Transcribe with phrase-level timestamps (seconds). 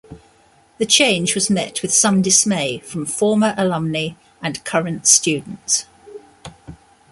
[0.79, 5.85] The change was met with some dismay from former alumnae and current students.